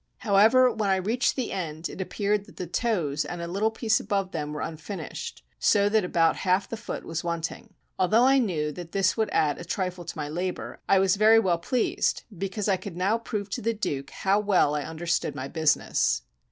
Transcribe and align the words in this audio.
However, 0.17 0.71
when 0.71 0.89
I 0.89 0.95
reached 0.95 1.35
the 1.35 1.51
end, 1.51 1.87
it 1.87 2.01
appeared 2.01 2.47
that 2.47 2.55
the 2.57 2.65
toes 2.65 3.23
and 3.23 3.39
a 3.39 3.45
little 3.47 3.69
piece 3.69 3.99
above 3.99 4.31
them 4.31 4.51
were 4.51 4.61
unfinished, 4.63 5.43
so 5.59 5.89
that 5.89 6.03
about 6.03 6.37
half 6.37 6.67
the 6.67 6.75
foot 6.75 7.05
was 7.05 7.23
wanting. 7.23 7.75
Although 7.99 8.23
I 8.23 8.39
knew 8.39 8.71
that 8.71 8.93
this 8.93 9.15
would 9.15 9.29
add 9.31 9.59
a 9.59 9.63
trifle 9.63 10.03
to 10.03 10.17
my 10.17 10.27
labor, 10.27 10.79
I 10.89 10.97
was 10.97 11.17
very 11.17 11.37
well 11.37 11.59
pleased, 11.59 12.23
because 12.35 12.67
I 12.67 12.77
could 12.77 12.97
now 12.97 13.19
prove 13.19 13.51
to 13.51 13.61
the 13.61 13.75
Duke 13.75 14.09
how 14.09 14.39
well 14.39 14.73
I 14.73 14.81
understood 14.85 15.35
my 15.35 15.47
business. 15.47 16.23